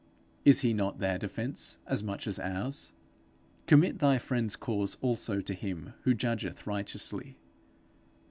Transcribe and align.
is 0.45 0.61
he 0.61 0.73
not 0.73 0.97
their 0.97 1.19
defence 1.19 1.77
as 1.85 2.01
much 2.01 2.25
as 2.25 2.39
ours? 2.39 2.91
Commit 3.67 3.99
thy 3.99 4.17
friend's 4.17 4.55
cause 4.55 4.97
also 4.99 5.41
to 5.41 5.53
him 5.53 5.93
who 6.05 6.15
judgeth 6.15 6.65
righteously. 6.65 7.37